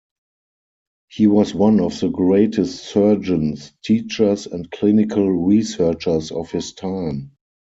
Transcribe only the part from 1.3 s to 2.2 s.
one of the